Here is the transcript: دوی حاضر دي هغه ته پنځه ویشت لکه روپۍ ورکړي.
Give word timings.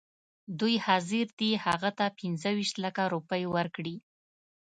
دوی 0.59 0.75
حاضر 0.85 1.25
دي 1.39 1.51
هغه 1.65 1.89
ته 1.97 2.05
پنځه 2.19 2.49
ویشت 2.57 2.75
لکه 2.85 3.01
روپۍ 3.13 3.43
ورکړي. 3.55 3.95